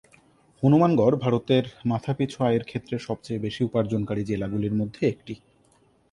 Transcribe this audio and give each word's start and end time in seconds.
হনুমানগড় 0.63 1.15
ভারতের 1.17 1.63
মাথাপিছু 1.85 2.37
আয়ের 2.43 2.63
ক্ষেত্রে 2.63 2.95
সবচেয়ে 2.99 3.39
বেশি 3.39 3.61
উপার্জনকারী 3.63 4.23
জেলাগুলির 4.23 4.75
মধ্যে 4.75 5.01
একটি। 5.07 5.33